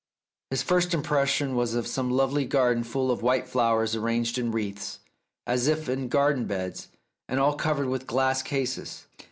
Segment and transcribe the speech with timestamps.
[0.49, 4.97] His first impression was of some lovely garden full of white flowers arranged in wreaths,
[5.45, 6.87] as if in garden beds,
[7.29, 9.05] and all covered with glass cases.